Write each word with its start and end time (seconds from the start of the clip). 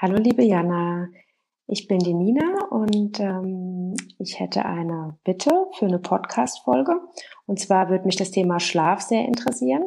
Hallo 0.00 0.14
liebe 0.14 0.44
Jana, 0.44 1.08
ich 1.66 1.88
bin 1.88 1.98
die 1.98 2.14
Nina 2.14 2.66
und 2.70 3.18
ähm, 3.18 3.96
ich 4.20 4.38
hätte 4.38 4.64
eine 4.64 5.18
Bitte 5.24 5.66
für 5.72 5.86
eine 5.86 5.98
Podcast-Folge. 5.98 7.00
Und 7.46 7.58
zwar 7.58 7.90
würde 7.90 8.04
mich 8.04 8.14
das 8.14 8.30
Thema 8.30 8.60
Schlaf 8.60 9.00
sehr 9.00 9.24
interessieren. 9.24 9.82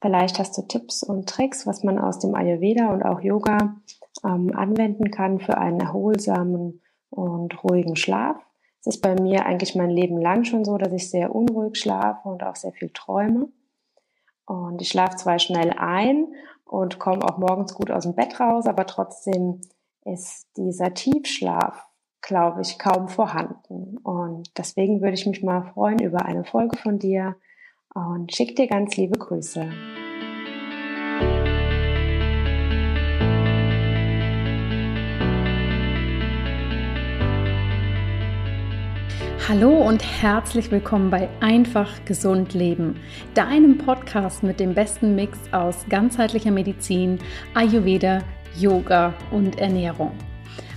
Vielleicht 0.00 0.38
hast 0.38 0.56
du 0.56 0.62
Tipps 0.62 1.02
und 1.02 1.28
Tricks, 1.28 1.66
was 1.66 1.84
man 1.84 1.98
aus 1.98 2.20
dem 2.20 2.34
Ayurveda 2.34 2.90
und 2.90 3.02
auch 3.02 3.20
Yoga 3.20 3.76
ähm, 4.24 4.56
anwenden 4.56 5.10
kann 5.10 5.40
für 5.40 5.58
einen 5.58 5.80
erholsamen 5.80 6.80
und 7.10 7.62
ruhigen 7.62 7.96
Schlaf. 7.96 8.38
Es 8.80 8.94
ist 8.94 9.02
bei 9.02 9.14
mir 9.14 9.44
eigentlich 9.44 9.74
mein 9.74 9.90
Leben 9.90 10.16
lang 10.16 10.44
schon 10.44 10.64
so, 10.64 10.78
dass 10.78 10.94
ich 10.94 11.10
sehr 11.10 11.34
unruhig 11.34 11.76
schlafe 11.76 12.26
und 12.26 12.42
auch 12.42 12.56
sehr 12.56 12.72
viel 12.72 12.88
träume. 12.94 13.50
Und 14.46 14.80
ich 14.80 14.88
schlafe 14.88 15.16
zwar 15.16 15.38
schnell 15.38 15.74
ein 15.76 16.28
und 16.68 16.98
komme 16.98 17.24
auch 17.24 17.38
morgens 17.38 17.74
gut 17.74 17.90
aus 17.90 18.04
dem 18.04 18.14
Bett 18.14 18.38
raus, 18.38 18.66
aber 18.66 18.86
trotzdem 18.86 19.60
ist 20.04 20.46
dieser 20.56 20.94
Tiefschlaf, 20.94 21.86
glaube 22.20 22.62
ich, 22.62 22.78
kaum 22.78 23.08
vorhanden. 23.08 23.98
Und 23.98 24.56
deswegen 24.56 25.00
würde 25.00 25.14
ich 25.14 25.26
mich 25.26 25.42
mal 25.42 25.70
freuen 25.72 25.98
über 25.98 26.24
eine 26.24 26.44
Folge 26.44 26.76
von 26.76 26.98
dir 26.98 27.36
und 27.94 28.34
schick 28.34 28.56
dir 28.56 28.68
ganz 28.68 28.96
liebe 28.96 29.18
Grüße. 29.18 29.70
Hallo 39.48 39.70
und 39.70 40.04
herzlich 40.04 40.70
willkommen 40.70 41.08
bei 41.08 41.26
Einfach 41.40 42.04
Gesund 42.04 42.52
Leben, 42.52 43.00
deinem 43.32 43.78
Podcast 43.78 44.42
mit 44.42 44.60
dem 44.60 44.74
besten 44.74 45.14
Mix 45.14 45.38
aus 45.52 45.86
ganzheitlicher 45.88 46.50
Medizin, 46.50 47.18
Ayurveda, 47.54 48.22
Yoga 48.58 49.14
und 49.30 49.58
Ernährung. 49.58 50.12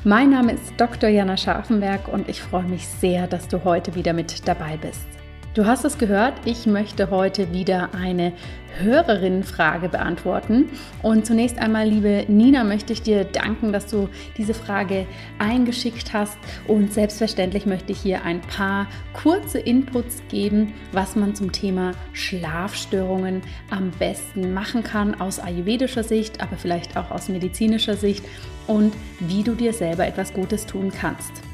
Mein 0.05 0.29
Name 0.29 0.53
ist 0.53 0.71
Dr. 0.77 1.09
Jana 1.09 1.35
Scharfenberg 1.35 2.07
und 2.07 2.29
ich 2.29 2.41
freue 2.41 2.63
mich 2.63 2.87
sehr, 2.87 3.27
dass 3.27 3.49
du 3.49 3.61
heute 3.65 3.93
wieder 3.93 4.13
mit 4.13 4.47
dabei 4.47 4.77
bist. 4.77 5.20
Du 5.53 5.65
hast 5.65 5.83
es 5.83 5.97
gehört, 5.97 6.35
ich 6.45 6.65
möchte 6.65 7.09
heute 7.09 7.51
wieder 7.51 7.93
eine 7.93 8.31
Hörerinnenfrage 8.77 9.89
beantworten. 9.89 10.69
Und 11.01 11.25
zunächst 11.25 11.59
einmal, 11.59 11.89
liebe 11.89 12.23
Nina, 12.29 12.63
möchte 12.63 12.93
ich 12.93 13.01
dir 13.01 13.25
danken, 13.25 13.73
dass 13.73 13.87
du 13.87 14.07
diese 14.37 14.53
Frage 14.53 15.05
eingeschickt 15.39 16.13
hast. 16.13 16.37
Und 16.69 16.93
selbstverständlich 16.93 17.65
möchte 17.65 17.91
ich 17.91 17.99
hier 17.99 18.23
ein 18.23 18.39
paar 18.39 18.87
kurze 19.11 19.59
Inputs 19.59 20.23
geben, 20.29 20.71
was 20.93 21.17
man 21.17 21.35
zum 21.35 21.51
Thema 21.51 21.91
Schlafstörungen 22.13 23.41
am 23.69 23.91
besten 23.91 24.53
machen 24.53 24.83
kann 24.83 25.19
aus 25.19 25.37
ayurvedischer 25.37 26.03
Sicht, 26.03 26.41
aber 26.41 26.55
vielleicht 26.55 26.95
auch 26.95 27.11
aus 27.11 27.27
medizinischer 27.27 27.97
Sicht 27.97 28.23
und 28.67 28.93
wie 29.19 29.43
du 29.43 29.55
dir 29.55 29.73
selber 29.73 30.07
etwas 30.07 30.31
Gutes 30.31 30.65
tun 30.65 30.93
kannst. 30.97 31.50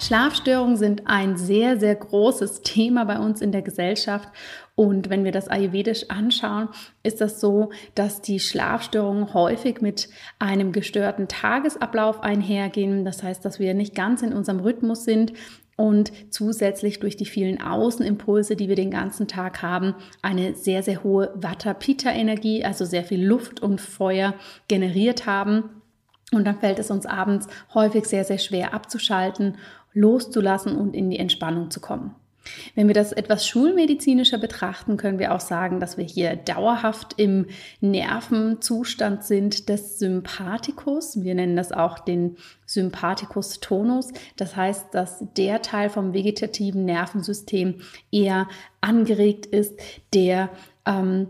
Schlafstörungen 0.00 0.76
sind 0.76 1.06
ein 1.06 1.36
sehr, 1.36 1.78
sehr 1.78 1.94
großes 1.94 2.62
Thema 2.62 3.04
bei 3.04 3.18
uns 3.18 3.40
in 3.40 3.52
der 3.52 3.62
Gesellschaft. 3.62 4.28
Und 4.74 5.10
wenn 5.10 5.24
wir 5.24 5.32
das 5.32 5.48
ayurvedisch 5.48 6.06
anschauen, 6.08 6.68
ist 7.02 7.20
das 7.20 7.38
so, 7.38 7.70
dass 7.94 8.22
die 8.22 8.40
Schlafstörungen 8.40 9.34
häufig 9.34 9.82
mit 9.82 10.08
einem 10.38 10.72
gestörten 10.72 11.28
Tagesablauf 11.28 12.22
einhergehen. 12.22 13.04
Das 13.04 13.22
heißt, 13.22 13.44
dass 13.44 13.58
wir 13.58 13.74
nicht 13.74 13.94
ganz 13.94 14.22
in 14.22 14.32
unserem 14.32 14.60
Rhythmus 14.60 15.04
sind 15.04 15.34
und 15.76 16.12
zusätzlich 16.30 17.00
durch 17.00 17.16
die 17.16 17.26
vielen 17.26 17.60
Außenimpulse, 17.60 18.56
die 18.56 18.68
wir 18.68 18.76
den 18.76 18.90
ganzen 18.90 19.28
Tag 19.28 19.62
haben, 19.62 19.94
eine 20.22 20.54
sehr, 20.54 20.82
sehr 20.82 21.02
hohe 21.04 21.30
Vata-Pitta-Energie, 21.34 22.64
also 22.64 22.84
sehr 22.84 23.04
viel 23.04 23.24
Luft 23.24 23.60
und 23.60 23.80
Feuer 23.80 24.34
generiert 24.68 25.26
haben. 25.26 25.82
Und 26.32 26.44
dann 26.44 26.58
fällt 26.58 26.78
es 26.78 26.90
uns 26.90 27.06
abends 27.06 27.48
häufig 27.74 28.04
sehr, 28.04 28.24
sehr 28.24 28.38
schwer 28.38 28.72
abzuschalten 28.72 29.56
loszulassen 29.92 30.76
und 30.76 30.94
in 30.94 31.10
die 31.10 31.18
Entspannung 31.18 31.70
zu 31.70 31.80
kommen. 31.80 32.14
Wenn 32.74 32.86
wir 32.86 32.94
das 32.94 33.12
etwas 33.12 33.46
schulmedizinischer 33.46 34.38
betrachten, 34.38 34.96
können 34.96 35.18
wir 35.18 35.34
auch 35.34 35.40
sagen, 35.40 35.78
dass 35.78 35.98
wir 35.98 36.04
hier 36.04 36.36
dauerhaft 36.36 37.14
im 37.18 37.46
Nervenzustand 37.80 39.24
sind 39.24 39.68
des 39.68 39.98
Sympathikus. 39.98 41.22
Wir 41.22 41.34
nennen 41.34 41.56
das 41.56 41.70
auch 41.72 41.98
den 41.98 42.36
Sympathikus-Tonus. 42.66 44.12
Das 44.36 44.56
heißt, 44.56 44.86
dass 44.92 45.22
der 45.36 45.60
Teil 45.62 45.90
vom 45.90 46.14
vegetativen 46.14 46.84
Nervensystem 46.84 47.76
eher 48.10 48.48
angeregt 48.80 49.46
ist, 49.46 49.78
der 50.14 50.48
ähm, 50.86 51.28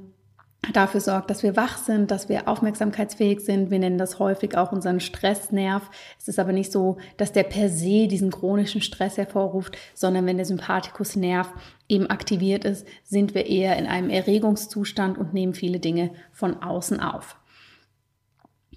dafür 0.72 1.00
sorgt, 1.00 1.30
dass 1.30 1.42
wir 1.42 1.56
wach 1.56 1.78
sind, 1.78 2.10
dass 2.10 2.28
wir 2.28 2.46
aufmerksamkeitsfähig 2.46 3.40
sind. 3.40 3.70
Wir 3.70 3.78
nennen 3.78 3.98
das 3.98 4.18
häufig 4.18 4.56
auch 4.56 4.72
unseren 4.72 5.00
Stressnerv. 5.00 5.90
Es 6.18 6.28
ist 6.28 6.38
aber 6.38 6.52
nicht 6.52 6.70
so, 6.70 6.98
dass 7.16 7.32
der 7.32 7.44
per 7.44 7.68
se 7.68 8.06
diesen 8.06 8.30
chronischen 8.30 8.82
Stress 8.82 9.16
hervorruft, 9.16 9.76
sondern 9.94 10.26
wenn 10.26 10.36
der 10.36 10.46
Sympathikusnerv 10.46 11.52
eben 11.88 12.08
aktiviert 12.08 12.64
ist, 12.64 12.86
sind 13.04 13.34
wir 13.34 13.46
eher 13.46 13.76
in 13.78 13.86
einem 13.86 14.10
Erregungszustand 14.10 15.18
und 15.18 15.32
nehmen 15.32 15.54
viele 15.54 15.80
Dinge 15.80 16.10
von 16.30 16.62
außen 16.62 17.00
auf. 17.00 17.36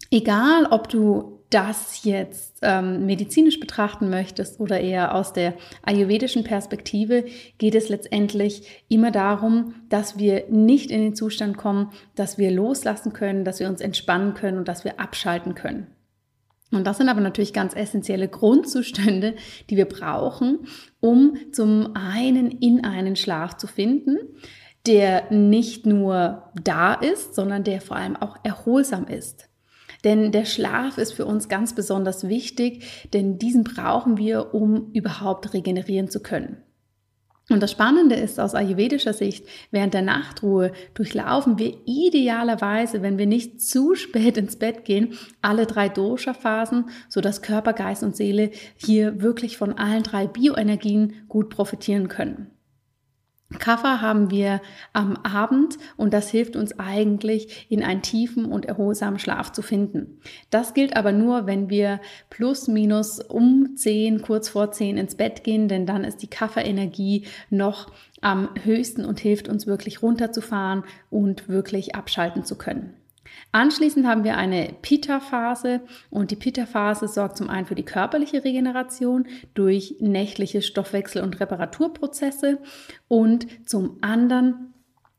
Egal, 0.10 0.68
ob 0.68 0.90
du 0.90 1.43
das 1.54 2.04
jetzt 2.04 2.60
ähm, 2.62 3.06
medizinisch 3.06 3.60
betrachten 3.60 4.10
möchtest 4.10 4.60
oder 4.60 4.80
eher 4.80 5.14
aus 5.14 5.34
der 5.34 5.54
ayurvedischen 5.84 6.44
Perspektive, 6.44 7.26
geht 7.58 7.76
es 7.76 7.90
letztendlich 7.90 8.84
immer 8.90 9.12
darum, 9.12 9.76
dass 9.90 10.18
wir 10.18 10.46
nicht 10.50 10.90
in 10.90 11.02
den 11.02 11.16
Zustand 11.16 11.58
kommen, 11.58 11.92
dass 12.16 12.38
wir 12.38 12.52
loslassen 12.52 13.14
können, 13.14 13.46
dass 13.46 13.60
wir 13.60 13.68
uns 13.68 13.82
entspannen 13.82 14.34
können 14.34 14.58
und 14.58 14.68
dass 14.68 14.84
wir 14.84 15.00
abschalten 15.00 15.54
können. 15.54 15.88
Und 16.72 16.88
das 16.88 16.98
sind 16.98 17.10
aber 17.10 17.22
natürlich 17.22 17.54
ganz 17.54 17.76
essentielle 17.76 18.28
Grundzustände, 18.28 19.36
die 19.70 19.78
wir 19.78 19.86
brauchen, 19.86 20.68
um 21.00 21.38
zum 21.52 21.96
einen 21.96 22.50
in 22.50 22.84
einen 22.84 23.16
Schlaf 23.16 23.58
zu 23.58 23.68
finden, 23.68 24.18
der 24.88 25.32
nicht 25.32 25.86
nur 25.86 26.52
da 26.62 26.96
ist, 26.96 27.36
sondern 27.36 27.64
der 27.64 27.80
vor 27.80 27.98
allem 27.98 28.16
auch 28.16 28.38
erholsam 28.44 29.06
ist. 29.06 29.50
Denn 30.04 30.32
der 30.32 30.46
Schlaf 30.46 30.98
ist 30.98 31.14
für 31.14 31.26
uns 31.26 31.48
ganz 31.48 31.74
besonders 31.74 32.28
wichtig, 32.28 33.08
denn 33.14 33.38
diesen 33.38 33.64
brauchen 33.64 34.18
wir, 34.18 34.54
um 34.54 34.92
überhaupt 34.92 35.54
regenerieren 35.54 36.10
zu 36.10 36.22
können. 36.22 36.58
Und 37.50 37.62
das 37.62 37.72
Spannende 37.72 38.16
ist 38.16 38.40
aus 38.40 38.56
ayurvedischer 38.56 39.12
Sicht, 39.12 39.46
während 39.70 39.94
der 39.94 40.02
Nachtruhe 40.02 40.72
durchlaufen 40.94 41.60
wir 41.60 41.76
idealerweise, 41.86 43.02
wenn 43.02 43.18
wir 43.18 43.26
nicht 43.26 43.62
zu 43.62 43.96
spät 43.96 44.38
ins 44.38 44.56
Bett 44.56 44.86
gehen, 44.86 45.16
alle 45.42 45.66
drei 45.66 45.90
Dosha-Phasen, 45.90 46.86
sodass 47.10 47.42
Körper, 47.42 47.74
Geist 47.74 48.02
und 48.02 48.16
Seele 48.16 48.52
hier 48.78 49.22
wirklich 49.22 49.58
von 49.58 49.74
allen 49.74 50.04
drei 50.04 50.26
Bioenergien 50.26 51.26
gut 51.28 51.50
profitieren 51.50 52.08
können. 52.08 52.53
Kaffer 53.60 54.02
haben 54.02 54.30
wir 54.32 54.62
am 54.94 55.16
Abend 55.18 55.78
und 55.98 56.14
das 56.14 56.30
hilft 56.30 56.56
uns 56.56 56.80
eigentlich 56.80 57.68
in 57.70 57.84
einen 57.84 58.02
tiefen 58.02 58.46
und 58.46 58.66
erholsamen 58.66 59.20
Schlaf 59.20 59.52
zu 59.52 59.62
finden. 59.62 60.20
Das 60.50 60.74
gilt 60.74 60.96
aber 60.96 61.12
nur, 61.12 61.46
wenn 61.46 61.70
wir 61.70 62.00
plus 62.30 62.68
minus 62.68 63.20
um 63.20 63.76
10, 63.76 64.22
kurz 64.22 64.50
vor 64.50 64.72
10 64.72 64.98
ins 64.98 65.16
Bett 65.16 65.44
gehen, 65.44 65.68
denn 65.68 65.86
dann 65.86 66.04
ist 66.04 66.18
die 66.18 66.30
Kafferenergie 66.30 67.26
noch 67.50 67.92
am 68.22 68.50
höchsten 68.64 69.06
und 69.06 69.20
hilft 69.20 69.50
uns 69.50 69.68
wirklich 69.68 70.02
runterzufahren 70.02 70.84
und 71.10 71.50
wirklich 71.50 71.96
abschalten 71.96 72.46
zu 72.46 72.58
können. 72.58 72.94
Anschließend 73.52 74.06
haben 74.08 74.24
wir 74.24 74.38
eine 74.38 74.74
Pitta-Phase 74.82 75.82
und 76.10 76.32
die 76.32 76.36
Pitta-Phase 76.36 77.08
sorgt 77.08 77.38
zum 77.38 77.50
einen 77.50 77.66
für 77.66 77.76
die 77.76 77.86
körperliche 77.86 78.44
Regeneration 78.44 79.28
durch 79.54 79.96
nächtliche 80.00 80.62
Stoffwechsel- 80.62 81.22
und 81.22 81.40
Reparaturprozesse 81.40 82.60
und 83.08 83.48
zum 83.68 83.98
anderen 84.02 84.74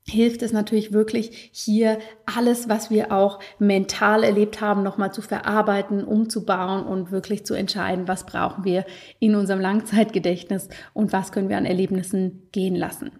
hilft 0.06 0.42
es 0.42 0.52
natürlich 0.52 0.92
wirklich 0.92 1.50
hier 1.52 1.98
alles, 2.26 2.68
was 2.68 2.90
wir 2.90 3.10
auch 3.10 3.40
mental 3.58 4.22
erlebt 4.22 4.60
haben, 4.60 4.82
nochmal 4.82 5.12
zu 5.12 5.22
verarbeiten, 5.22 6.04
umzubauen 6.04 6.84
und 6.84 7.10
wirklich 7.10 7.46
zu 7.46 7.54
entscheiden, 7.54 8.06
was 8.06 8.26
brauchen 8.26 8.64
wir 8.64 8.84
in 9.18 9.34
unserem 9.34 9.60
Langzeitgedächtnis 9.60 10.68
und 10.92 11.12
was 11.12 11.32
können 11.32 11.48
wir 11.48 11.56
an 11.56 11.64
Erlebnissen 11.64 12.48
gehen 12.52 12.76
lassen. 12.76 13.12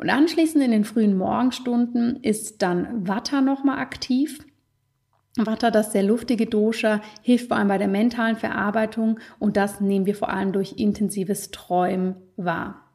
Und 0.00 0.08
anschließend 0.08 0.64
in 0.64 0.70
den 0.70 0.84
frühen 0.84 1.18
Morgenstunden 1.18 2.20
ist 2.22 2.62
dann 2.62 3.06
Vata 3.06 3.42
nochmal 3.42 3.80
aktiv. 3.80 4.38
Vata, 5.36 5.70
das 5.70 5.92
sehr 5.92 6.02
luftige 6.02 6.46
Dosha, 6.46 7.02
hilft 7.20 7.48
vor 7.48 7.58
allem 7.58 7.68
bei 7.68 7.76
der 7.76 7.86
mentalen 7.86 8.36
Verarbeitung 8.36 9.20
und 9.38 9.58
das 9.58 9.82
nehmen 9.82 10.06
wir 10.06 10.14
vor 10.14 10.30
allem 10.30 10.52
durch 10.52 10.76
intensives 10.78 11.50
Träumen 11.50 12.16
wahr. 12.38 12.86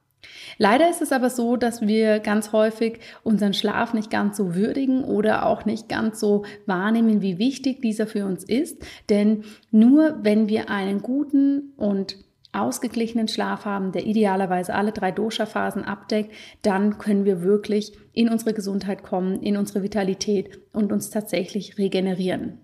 Leider 0.57 0.89
ist 0.89 1.03
es 1.03 1.11
aber 1.11 1.29
so, 1.29 1.57
dass 1.57 1.83
wir 1.83 2.19
ganz 2.19 2.51
häufig 2.51 2.99
unseren 3.21 3.53
Schlaf 3.53 3.93
nicht 3.93 4.09
ganz 4.09 4.35
so 4.37 4.55
würdigen 4.55 5.03
oder 5.03 5.45
auch 5.45 5.65
nicht 5.65 5.87
ganz 5.87 6.19
so 6.19 6.43
wahrnehmen, 6.65 7.21
wie 7.21 7.37
wichtig 7.37 7.83
dieser 7.83 8.07
für 8.07 8.25
uns 8.25 8.43
ist. 8.43 8.83
Denn 9.11 9.43
nur 9.69 10.17
wenn 10.23 10.49
wir 10.49 10.71
einen 10.71 11.03
guten 11.03 11.73
und 11.77 12.17
ausgeglichenen 12.55 13.27
Schlaf 13.27 13.65
haben, 13.65 13.91
der 13.91 14.05
idealerweise 14.05 14.73
alle 14.73 14.91
drei 14.91 15.11
Dosha-Phasen 15.11 15.83
abdeckt, 15.83 16.33
dann 16.61 16.97
können 16.97 17.25
wir 17.25 17.41
wirklich 17.41 17.93
in 18.13 18.29
unsere 18.29 18.53
Gesundheit 18.53 19.03
kommen, 19.03 19.41
in 19.41 19.57
unsere 19.57 19.83
Vitalität 19.83 20.59
und 20.73 20.91
uns 20.91 21.09
tatsächlich 21.09 21.77
regenerieren. 21.77 22.59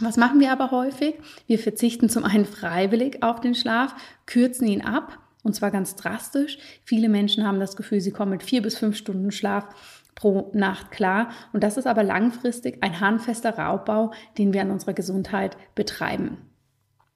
Was 0.00 0.16
machen 0.16 0.40
wir 0.40 0.52
aber 0.52 0.70
häufig? 0.70 1.14
Wir 1.46 1.58
verzichten 1.58 2.08
zum 2.08 2.24
einen 2.24 2.44
freiwillig 2.44 3.22
auf 3.22 3.40
den 3.40 3.54
Schlaf, 3.54 3.94
kürzen 4.26 4.66
ihn 4.68 4.82
ab 4.82 5.18
und 5.42 5.54
zwar 5.54 5.70
ganz 5.70 5.96
drastisch. 5.96 6.58
Viele 6.84 7.08
Menschen 7.08 7.46
haben 7.46 7.60
das 7.60 7.76
Gefühl, 7.76 8.00
sie 8.00 8.12
kommen 8.12 8.32
mit 8.32 8.42
vier 8.42 8.62
bis 8.62 8.78
fünf 8.78 8.96
Stunden 8.96 9.30
Schlaf 9.30 9.66
pro 10.14 10.50
Nacht 10.52 10.90
klar. 10.90 11.30
Und 11.52 11.62
das 11.62 11.76
ist 11.76 11.86
aber 11.86 12.02
langfristig 12.02 12.82
ein 12.82 13.00
handfester 13.00 13.56
Raubbau, 13.56 14.12
den 14.36 14.52
wir 14.52 14.62
an 14.62 14.70
unserer 14.70 14.94
Gesundheit 14.94 15.56
betreiben. 15.74 16.38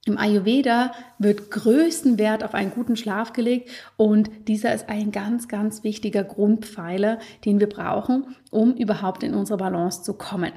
Im 0.05 0.19
Ayurveda 0.19 0.93
wird 1.19 1.53
größten 1.53 2.19
Wert 2.19 2.43
auf 2.43 2.55
einen 2.55 2.73
guten 2.73 2.97
Schlaf 2.97 3.33
gelegt 3.33 3.71
und 3.97 4.31
dieser 4.49 4.75
ist 4.75 4.89
ein 4.89 5.13
ganz, 5.13 5.47
ganz 5.47 5.85
wichtiger 5.85 6.25
Grundpfeiler, 6.25 7.21
den 7.45 7.61
wir 7.61 7.69
brauchen, 7.69 8.35
um 8.51 8.75
überhaupt 8.75 9.23
in 9.23 9.33
unsere 9.33 9.59
Balance 9.59 10.03
zu 10.03 10.15
kommen. 10.15 10.53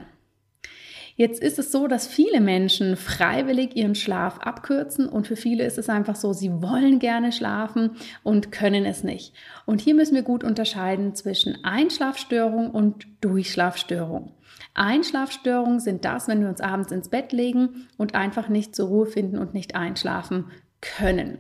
Jetzt 1.18 1.42
ist 1.42 1.60
es 1.60 1.72
so, 1.72 1.88
dass 1.88 2.08
viele 2.08 2.42
Menschen 2.42 2.98
freiwillig 2.98 3.78
ihren 3.78 3.96
Schlaf 3.96 4.40
abkürzen 4.40 5.08
und 5.08 5.28
für 5.28 5.38
viele 5.38 5.64
ist 5.64 5.78
es 5.78 5.88
einfach 5.88 6.18
so, 6.18 6.34
sie 6.34 6.52
wollen 6.62 7.00
gerne 7.00 7.32
schlafen 7.32 7.92
und 8.22 8.52
können 8.52 8.86
es 8.86 9.02
nicht. 9.04 9.34
Und 9.66 9.80
hier 9.80 9.96
müssen 9.96 10.16
wir 10.16 10.24
gut 10.24 10.44
unterscheiden 10.44 11.16
zwischen 11.16 11.64
Einschlafstörung 11.64 12.70
und 12.72 13.08
Durchschlafstörung. 13.22 14.34
Einschlafstörungen 14.74 15.80
sind 15.80 16.04
das, 16.04 16.28
wenn 16.28 16.42
wir 16.42 16.50
uns 16.50 16.60
abends 16.60 16.92
ins 16.92 17.08
Bett 17.08 17.32
legen 17.32 17.88
und 17.98 18.14
einfach 18.14 18.50
nicht 18.50 18.76
zur 18.76 18.90
Ruhe 18.90 19.06
finden 19.06 19.38
und 19.38 19.54
nicht 19.54 19.74
einschlafen 19.74 20.52
können. 20.82 21.38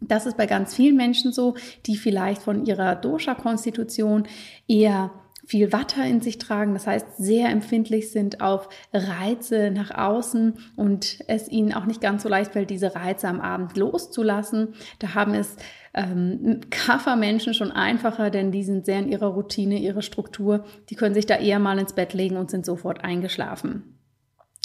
Das 0.00 0.26
ist 0.26 0.36
bei 0.36 0.46
ganz 0.46 0.74
vielen 0.74 0.96
Menschen 0.96 1.32
so, 1.32 1.56
die 1.86 1.96
vielleicht 1.96 2.42
von 2.42 2.66
ihrer 2.66 2.94
Dosha-Konstitution 2.94 4.28
eher 4.68 5.10
viel 5.48 5.72
Watter 5.72 6.04
in 6.04 6.20
sich 6.20 6.36
tragen, 6.36 6.74
das 6.74 6.86
heißt 6.86 7.16
sehr 7.16 7.48
empfindlich 7.48 8.12
sind 8.12 8.42
auf 8.42 8.68
Reize 8.92 9.70
nach 9.70 9.90
außen 9.90 10.58
und 10.76 11.20
es 11.26 11.48
ihnen 11.48 11.72
auch 11.72 11.86
nicht 11.86 12.02
ganz 12.02 12.22
so 12.22 12.28
leicht 12.28 12.52
fällt, 12.52 12.68
diese 12.68 12.94
Reize 12.94 13.28
am 13.28 13.40
Abend 13.40 13.74
loszulassen. 13.78 14.74
Da 14.98 15.14
haben 15.14 15.32
es 15.32 15.56
ähm, 15.94 16.60
Kaffermenschen 16.68 17.54
schon 17.54 17.72
einfacher, 17.72 18.28
denn 18.28 18.52
die 18.52 18.62
sind 18.62 18.84
sehr 18.84 18.98
in 18.98 19.08
ihrer 19.08 19.28
Routine, 19.28 19.78
ihrer 19.78 20.02
Struktur. 20.02 20.66
Die 20.90 20.96
können 20.96 21.14
sich 21.14 21.24
da 21.24 21.36
eher 21.36 21.58
mal 21.58 21.78
ins 21.78 21.94
Bett 21.94 22.12
legen 22.12 22.36
und 22.36 22.50
sind 22.50 22.66
sofort 22.66 23.02
eingeschlafen. 23.02 23.97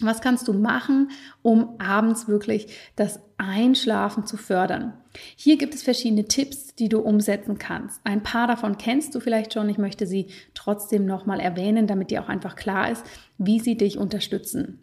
Was 0.01 0.21
kannst 0.21 0.47
du 0.47 0.53
machen, 0.53 1.11
um 1.43 1.75
abends 1.79 2.27
wirklich 2.27 2.67
das 2.95 3.19
Einschlafen 3.37 4.25
zu 4.25 4.37
fördern? 4.37 4.93
Hier 5.35 5.57
gibt 5.57 5.75
es 5.75 5.83
verschiedene 5.83 6.25
Tipps, 6.25 6.73
die 6.73 6.89
du 6.89 6.99
umsetzen 6.99 7.59
kannst. 7.59 8.01
Ein 8.03 8.23
paar 8.23 8.47
davon 8.47 8.77
kennst 8.77 9.13
du 9.13 9.19
vielleicht 9.19 9.53
schon. 9.53 9.69
Ich 9.69 9.77
möchte 9.77 10.07
sie 10.07 10.27
trotzdem 10.55 11.05
nochmal 11.05 11.39
erwähnen, 11.39 11.85
damit 11.85 12.09
dir 12.09 12.23
auch 12.23 12.29
einfach 12.29 12.55
klar 12.55 12.89
ist, 12.89 13.05
wie 13.37 13.59
sie 13.59 13.77
dich 13.77 13.99
unterstützen. 13.99 14.79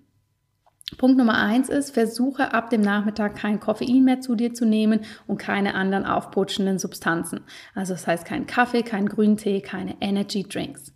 Punkt 0.96 1.18
Nummer 1.18 1.38
eins 1.38 1.68
ist, 1.68 1.90
versuche 1.90 2.52
ab 2.52 2.70
dem 2.70 2.80
Nachmittag 2.80 3.36
kein 3.36 3.60
Koffein 3.60 4.04
mehr 4.04 4.20
zu 4.20 4.34
dir 4.34 4.54
zu 4.54 4.64
nehmen 4.64 5.00
und 5.26 5.38
keine 5.38 5.74
anderen 5.74 6.04
aufputschenden 6.04 6.78
Substanzen. 6.78 7.40
Also 7.74 7.94
das 7.94 8.06
heißt 8.06 8.24
kein 8.24 8.46
Kaffee, 8.46 8.82
kein 8.82 9.08
Grüntee, 9.08 9.60
keine 9.60 9.96
Energy 10.00 10.44
Drinks 10.44 10.92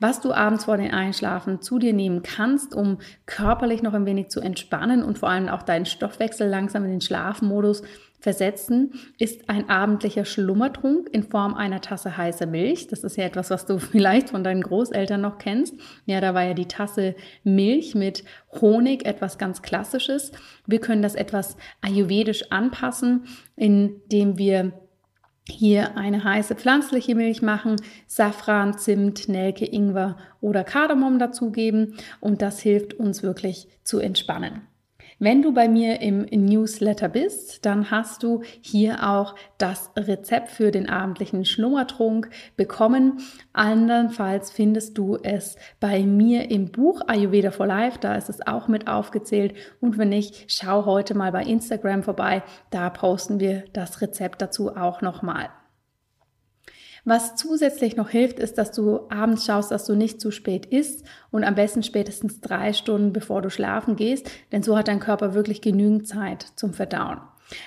was 0.00 0.20
du 0.20 0.32
abends 0.32 0.64
vor 0.64 0.76
den 0.76 0.92
Einschlafen 0.92 1.60
zu 1.60 1.78
dir 1.78 1.92
nehmen 1.92 2.22
kannst, 2.22 2.74
um 2.74 2.98
körperlich 3.26 3.82
noch 3.82 3.94
ein 3.94 4.06
wenig 4.06 4.28
zu 4.28 4.40
entspannen 4.40 5.02
und 5.02 5.18
vor 5.18 5.30
allem 5.30 5.48
auch 5.48 5.62
deinen 5.62 5.86
Stoffwechsel 5.86 6.48
langsam 6.48 6.84
in 6.84 6.90
den 6.90 7.00
Schlafmodus 7.00 7.82
versetzen, 8.24 8.94
ist 9.18 9.50
ein 9.50 9.68
abendlicher 9.68 10.24
Schlummertrunk 10.24 11.10
in 11.12 11.24
Form 11.24 11.52
einer 11.54 11.82
Tasse 11.82 12.16
heißer 12.16 12.46
Milch. 12.46 12.88
Das 12.88 13.04
ist 13.04 13.18
ja 13.18 13.24
etwas, 13.24 13.50
was 13.50 13.66
du 13.66 13.78
vielleicht 13.78 14.30
von 14.30 14.42
deinen 14.42 14.62
Großeltern 14.62 15.20
noch 15.20 15.36
kennst. 15.36 15.74
Ja, 16.06 16.22
da 16.22 16.32
war 16.32 16.42
ja 16.42 16.54
die 16.54 16.66
Tasse 16.66 17.14
Milch 17.44 17.94
mit 17.94 18.24
Honig 18.60 19.04
etwas 19.04 19.36
ganz 19.36 19.60
Klassisches. 19.60 20.32
Wir 20.66 20.80
können 20.80 21.02
das 21.02 21.14
etwas 21.14 21.58
ayurvedisch 21.82 22.50
anpassen, 22.50 23.26
indem 23.56 24.38
wir 24.38 24.72
hier 25.48 25.96
eine 25.96 26.24
heiße 26.24 26.54
pflanzliche 26.54 27.14
Milch 27.14 27.42
machen, 27.42 27.76
Safran, 28.06 28.78
Zimt, 28.78 29.28
Nelke, 29.28 29.66
Ingwer 29.66 30.16
oder 30.40 30.64
Kardamom 30.64 31.18
dazugeben 31.18 31.96
und 32.20 32.40
das 32.40 32.60
hilft 32.60 32.94
uns 32.94 33.22
wirklich 33.22 33.68
zu 33.82 33.98
entspannen. 33.98 34.62
Wenn 35.18 35.42
du 35.42 35.52
bei 35.52 35.68
mir 35.68 36.00
im 36.00 36.26
Newsletter 36.44 37.08
bist, 37.08 37.64
dann 37.64 37.90
hast 37.90 38.22
du 38.22 38.42
hier 38.60 39.08
auch 39.08 39.34
das 39.58 39.90
Rezept 39.96 40.50
für 40.50 40.70
den 40.70 40.88
abendlichen 40.88 41.44
Schlummertrunk 41.44 42.30
bekommen. 42.56 43.20
Andernfalls 43.52 44.50
findest 44.50 44.98
du 44.98 45.16
es 45.22 45.56
bei 45.80 46.02
mir 46.02 46.50
im 46.50 46.70
Buch 46.70 47.00
Ayurveda 47.06 47.50
for 47.50 47.66
Life, 47.66 47.98
da 48.00 48.16
ist 48.16 48.28
es 48.28 48.46
auch 48.46 48.68
mit 48.68 48.88
aufgezählt. 48.88 49.54
Und 49.80 49.98
wenn 49.98 50.08
nicht, 50.08 50.52
schau 50.52 50.84
heute 50.84 51.14
mal 51.14 51.32
bei 51.32 51.42
Instagram 51.42 52.02
vorbei, 52.02 52.42
da 52.70 52.90
posten 52.90 53.40
wir 53.40 53.64
das 53.72 54.00
Rezept 54.00 54.42
dazu 54.42 54.76
auch 54.76 55.00
nochmal. 55.00 55.48
Was 57.04 57.36
zusätzlich 57.36 57.96
noch 57.96 58.08
hilft, 58.08 58.38
ist, 58.38 58.56
dass 58.56 58.72
du 58.72 59.00
abends 59.10 59.44
schaust, 59.44 59.70
dass 59.70 59.84
du 59.84 59.94
nicht 59.94 60.20
zu 60.20 60.30
spät 60.30 60.64
isst 60.66 61.04
und 61.30 61.44
am 61.44 61.54
besten 61.54 61.82
spätestens 61.82 62.40
drei 62.40 62.72
Stunden 62.72 63.12
bevor 63.12 63.42
du 63.42 63.50
schlafen 63.50 63.96
gehst, 63.96 64.30
denn 64.52 64.62
so 64.62 64.78
hat 64.78 64.88
dein 64.88 65.00
Körper 65.00 65.34
wirklich 65.34 65.60
genügend 65.60 66.08
Zeit 66.08 66.46
zum 66.56 66.72
Verdauen. 66.72 67.18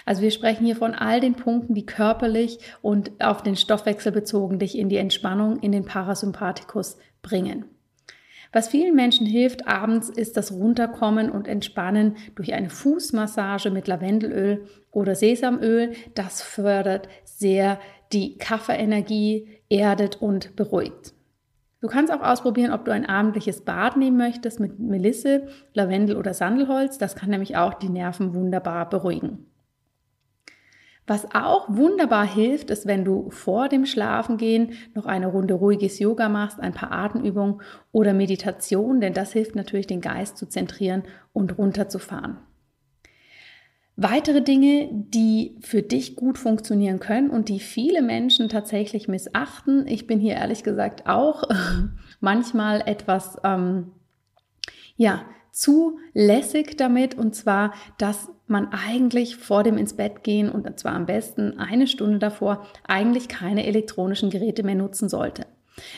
Also 0.05 0.23
wir 0.23 0.31
sprechen 0.31 0.65
hier 0.65 0.75
von 0.75 0.95
all 0.95 1.19
den 1.19 1.35
Punkten, 1.35 1.75
die 1.75 1.85
körperlich 1.85 2.57
und 2.81 3.11
auf 3.23 3.43
den 3.43 3.55
Stoffwechsel 3.55 4.11
bezogen 4.11 4.57
dich 4.57 4.75
in 4.75 4.89
die 4.89 4.97
Entspannung, 4.97 5.59
in 5.59 5.71
den 5.71 5.85
Parasympathikus 5.85 6.97
bringen. 7.21 7.65
Was 8.53 8.67
vielen 8.69 8.95
Menschen 8.95 9.25
hilft 9.25 9.67
abends, 9.67 10.09
ist 10.09 10.37
das 10.37 10.51
Runterkommen 10.51 11.29
und 11.29 11.47
Entspannen 11.47 12.15
durch 12.35 12.53
eine 12.53 12.69
Fußmassage 12.69 13.71
mit 13.71 13.87
Lavendelöl 13.87 14.65
oder 14.91 15.15
Sesamöl. 15.15 15.93
Das 16.15 16.41
fördert 16.41 17.09
sehr 17.23 17.79
die 18.13 18.37
Kaffeeenergie 18.37 19.47
erdet 19.69 20.21
und 20.21 20.55
beruhigt. 20.55 21.13
Du 21.79 21.87
kannst 21.87 22.11
auch 22.11 22.21
ausprobieren, 22.21 22.71
ob 22.71 22.85
du 22.85 22.91
ein 22.91 23.05
abendliches 23.05 23.61
Bad 23.61 23.97
nehmen 23.97 24.17
möchtest 24.17 24.59
mit 24.59 24.79
Melisse, 24.79 25.47
Lavendel 25.73 26.17
oder 26.17 26.33
Sandelholz. 26.33 26.97
Das 26.97 27.15
kann 27.15 27.29
nämlich 27.29 27.55
auch 27.55 27.75
die 27.75 27.89
Nerven 27.89 28.33
wunderbar 28.33 28.89
beruhigen. 28.89 29.45
Was 31.07 31.25
auch 31.33 31.69
wunderbar 31.69 32.25
hilft, 32.25 32.69
ist, 32.69 32.85
wenn 32.85 33.05
du 33.05 33.29
vor 33.29 33.69
dem 33.69 33.85
Schlafengehen 33.85 34.73
noch 34.93 35.05
eine 35.05 35.27
Runde 35.27 35.53
ruhiges 35.53 35.99
Yoga 35.99 36.27
machst, 36.27 36.59
ein 36.59 36.73
paar 36.73 36.91
Atemübungen 36.91 37.61
oder 37.93 38.13
Meditation, 38.13 38.99
denn 38.99 39.13
das 39.13 39.31
hilft 39.31 39.55
natürlich, 39.55 39.87
den 39.87 40.01
Geist 40.01 40.37
zu 40.37 40.49
zentrieren 40.49 41.03
und 41.31 41.57
runterzufahren. 41.57 42.37
Weitere 43.95 44.41
Dinge, 44.41 44.89
die 44.91 45.57
für 45.61 45.81
dich 45.81 46.17
gut 46.17 46.37
funktionieren 46.37 46.99
können 46.99 47.29
und 47.29 47.47
die 47.47 47.61
viele 47.61 48.01
Menschen 48.01 48.49
tatsächlich 48.49 49.07
missachten. 49.07 49.87
Ich 49.87 50.07
bin 50.07 50.19
hier 50.19 50.35
ehrlich 50.35 50.61
gesagt 50.63 51.07
auch 51.07 51.43
manchmal 52.19 52.83
etwas, 52.85 53.37
ähm, 53.45 53.93
ja, 54.97 55.25
zu 55.51 55.97
lässig 56.13 56.77
damit 56.77 57.17
und 57.17 57.33
zwar, 57.33 57.73
dass 57.97 58.29
man 58.45 58.69
eigentlich 58.71 59.37
vor 59.37 59.63
dem 59.63 59.77
ins 59.77 59.95
Bett 59.95 60.23
gehen 60.23 60.49
und 60.51 60.79
zwar 60.79 60.93
am 60.93 61.05
besten 61.05 61.57
eine 61.57 61.87
Stunde 61.87 62.19
davor 62.19 62.65
eigentlich 62.87 63.27
keine 63.27 63.65
elektronischen 63.65 64.29
Geräte 64.29 64.63
mehr 64.63 64.75
nutzen 64.75 65.09
sollte. 65.09 65.45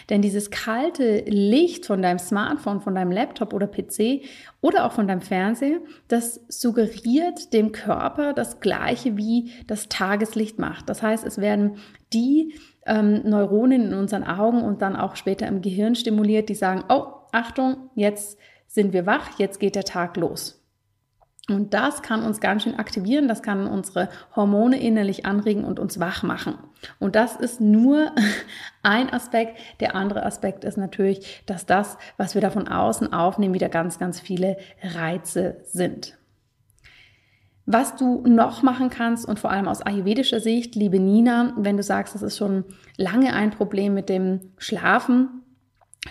Denn 0.10 0.22
dieses 0.22 0.52
kalte 0.52 1.24
Licht 1.26 1.86
von 1.86 2.02
deinem 2.02 2.20
Smartphone, 2.20 2.82
von 2.82 2.96
deinem 2.96 3.12
Laptop 3.12 3.54
oder 3.54 3.68
PC 3.68 4.22
oder 4.62 4.86
auch 4.86 4.92
von 4.92 5.08
deinem 5.08 5.22
Fernseher, 5.22 5.80
das 6.08 6.42
suggeriert 6.50 7.54
dem 7.54 7.72
Körper 7.72 8.34
das 8.34 8.60
gleiche 8.60 9.16
wie 9.18 9.52
das 9.68 9.88
Tageslicht 9.88 10.60
macht. 10.60 10.90
Das 10.90 11.02
heißt, 11.02 11.26
es 11.26 11.38
werden 11.38 11.78
die 12.12 12.56
ähm, 12.86 13.22
Neuronen 13.24 13.88
in 13.88 13.94
unseren 13.94 14.24
Augen 14.24 14.62
und 14.64 14.82
dann 14.82 14.96
auch 14.96 15.16
später 15.16 15.48
im 15.48 15.62
Gehirn 15.62 15.96
stimuliert, 15.96 16.50
die 16.50 16.56
sagen, 16.56 16.84
oh, 16.90 17.06
Achtung, 17.32 17.90
jetzt 17.96 18.38
sind 18.70 18.94
wir 18.94 19.06
wach, 19.06 19.38
jetzt 19.38 19.60
geht 19.60 19.76
der 19.76 19.84
Tag 19.84 20.16
los. 20.16 20.56
Und 21.50 21.74
das 21.74 22.04
kann 22.04 22.24
uns 22.24 22.40
ganz 22.40 22.64
schön 22.64 22.78
aktivieren, 22.78 23.28
das 23.28 23.42
kann 23.42 23.66
unsere 23.66 24.10
Hormone 24.36 24.80
innerlich 24.80 25.26
anregen 25.26 25.66
und 25.66 25.80
uns 25.80 26.00
wach 26.00 26.22
machen. 26.22 26.60
Und 27.00 27.16
das 27.16 27.36
ist 27.36 27.60
nur 27.60 28.12
ein 28.84 29.12
Aspekt. 29.12 29.58
Der 29.80 29.96
andere 29.96 30.24
Aspekt 30.24 30.64
ist 30.64 30.78
natürlich, 30.78 31.42
dass 31.48 31.66
das, 31.66 31.98
was 32.18 32.36
wir 32.36 32.42
da 32.42 32.52
von 32.52 32.68
außen 32.68 33.12
aufnehmen, 33.12 33.56
wieder 33.56 33.70
ganz, 33.70 33.98
ganz 33.98 34.20
viele 34.20 34.58
Reize 34.84 35.58
sind. 35.64 36.18
Was 37.66 37.96
du 37.96 38.24
noch 38.28 38.62
machen 38.64 38.90
kannst 38.90 39.28
und 39.28 39.40
vor 39.40 39.52
allem 39.52 39.68
aus 39.68 39.82
ayurvedischer 39.82 40.40
Sicht, 40.40 40.76
liebe 40.76 41.00
Nina, 41.00 41.54
wenn 41.58 41.78
du 41.78 41.84
sagst, 41.84 42.16
das 42.16 42.22
ist 42.22 42.38
schon 42.38 42.66
lange 42.98 43.34
ein 43.34 43.52
Problem 43.52 43.94
mit 43.94 44.10
dem 44.10 44.54
Schlafen, 44.58 45.39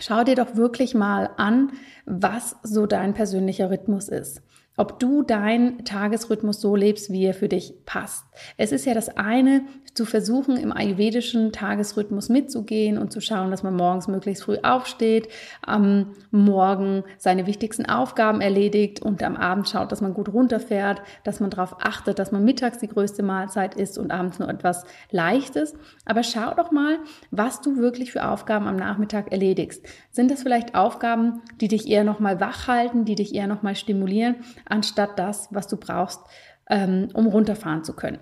schau 0.00 0.24
dir 0.24 0.34
doch 0.34 0.56
wirklich 0.56 0.94
mal 0.94 1.30
an, 1.36 1.72
was 2.06 2.56
so 2.62 2.86
dein 2.86 3.14
persönlicher 3.14 3.70
Rhythmus 3.70 4.08
ist. 4.08 4.42
Ob 4.78 4.98
du 4.98 5.22
deinen 5.22 5.84
Tagesrhythmus 5.84 6.60
so 6.60 6.74
lebst, 6.76 7.12
wie 7.12 7.24
er 7.24 7.34
für 7.34 7.48
dich 7.48 7.74
passt. 7.84 8.24
Es 8.56 8.72
ist 8.72 8.86
ja 8.86 8.94
das 8.94 9.08
eine, 9.16 9.62
zu 9.98 10.04
versuchen, 10.04 10.56
im 10.56 10.72
ayurvedischen 10.72 11.50
Tagesrhythmus 11.50 12.28
mitzugehen 12.28 12.98
und 12.98 13.12
zu 13.12 13.20
schauen, 13.20 13.50
dass 13.50 13.64
man 13.64 13.74
morgens 13.74 14.06
möglichst 14.06 14.44
früh 14.44 14.58
aufsteht, 14.62 15.28
am 15.60 16.14
Morgen 16.30 17.02
seine 17.18 17.46
wichtigsten 17.46 17.86
Aufgaben 17.86 18.40
erledigt 18.40 19.02
und 19.02 19.24
am 19.24 19.34
Abend 19.34 19.68
schaut, 19.68 19.90
dass 19.90 20.00
man 20.00 20.14
gut 20.14 20.32
runterfährt, 20.32 21.02
dass 21.24 21.40
man 21.40 21.50
darauf 21.50 21.76
achtet, 21.80 22.20
dass 22.20 22.30
man 22.30 22.44
mittags 22.44 22.78
die 22.78 22.86
größte 22.86 23.24
Mahlzeit 23.24 23.74
isst 23.74 23.98
und 23.98 24.12
abends 24.12 24.38
nur 24.38 24.48
etwas 24.48 24.84
Leichtes. 25.10 25.74
Aber 26.04 26.22
schau 26.22 26.54
doch 26.54 26.70
mal, 26.70 26.98
was 27.32 27.60
du 27.60 27.76
wirklich 27.76 28.12
für 28.12 28.28
Aufgaben 28.28 28.68
am 28.68 28.76
Nachmittag 28.76 29.32
erledigst. 29.32 29.84
Sind 30.12 30.30
das 30.30 30.44
vielleicht 30.44 30.76
Aufgaben, 30.76 31.42
die 31.60 31.66
dich 31.66 31.88
eher 31.88 32.04
nochmal 32.04 32.40
wach 32.40 32.68
halten, 32.68 33.04
die 33.04 33.16
dich 33.16 33.34
eher 33.34 33.48
nochmal 33.48 33.74
stimulieren? 33.74 34.36
Anstatt 34.70 35.18
das, 35.18 35.48
was 35.50 35.68
du 35.68 35.76
brauchst, 35.76 36.20
ähm, 36.68 37.08
um 37.14 37.26
runterfahren 37.26 37.84
zu 37.84 37.94
können. 37.94 38.18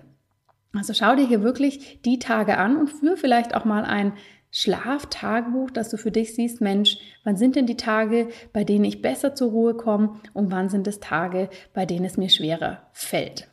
Also 0.73 0.93
schau 0.93 1.15
dir 1.15 1.27
hier 1.27 1.41
wirklich 1.41 2.01
die 2.03 2.19
Tage 2.19 2.57
an 2.57 2.77
und 2.77 2.89
führe 2.89 3.17
vielleicht 3.17 3.55
auch 3.55 3.65
mal 3.65 3.83
ein 3.83 4.13
Schlaftagebuch, 4.51 5.71
dass 5.71 5.89
du 5.89 5.97
für 5.97 6.11
dich 6.11 6.35
siehst, 6.35 6.61
Mensch, 6.61 6.97
wann 7.23 7.35
sind 7.35 7.55
denn 7.55 7.65
die 7.65 7.77
Tage, 7.77 8.29
bei 8.53 8.63
denen 8.63 8.85
ich 8.85 9.01
besser 9.01 9.35
zur 9.35 9.51
Ruhe 9.51 9.73
komme 9.75 10.19
und 10.33 10.51
wann 10.51 10.69
sind 10.69 10.87
es 10.87 10.99
Tage, 10.99 11.49
bei 11.73 11.85
denen 11.85 12.05
es 12.05 12.17
mir 12.17 12.29
schwerer 12.29 12.89
fällt. 12.93 13.47